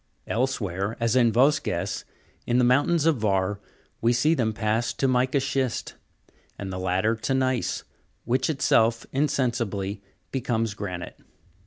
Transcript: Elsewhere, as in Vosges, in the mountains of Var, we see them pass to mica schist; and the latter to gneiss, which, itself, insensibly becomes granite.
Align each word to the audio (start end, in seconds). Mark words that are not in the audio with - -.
Elsewhere, 0.25 0.97
as 0.99 1.15
in 1.15 1.31
Vosges, 1.31 2.05
in 2.47 2.57
the 2.57 2.63
mountains 2.63 3.05
of 3.05 3.17
Var, 3.17 3.59
we 4.01 4.11
see 4.13 4.33
them 4.33 4.51
pass 4.51 4.93
to 4.93 5.07
mica 5.07 5.39
schist; 5.39 5.93
and 6.57 6.73
the 6.73 6.79
latter 6.79 7.15
to 7.17 7.35
gneiss, 7.35 7.83
which, 8.25 8.49
itself, 8.49 9.05
insensibly 9.11 10.01
becomes 10.31 10.73
granite. 10.73 11.19